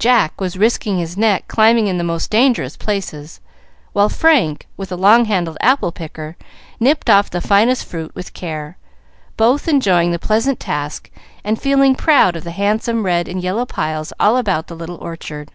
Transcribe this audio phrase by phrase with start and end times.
[0.00, 3.38] Jack was risking his neck climbing in the most dangerous places,
[3.92, 6.36] while Frank, with a long handled apple picker,
[6.80, 8.76] nipped off the finest fruit with care,
[9.36, 11.08] both enjoying the pleasant task
[11.44, 15.52] and feeling proud of the handsome red and yellow piles all about the little orchard.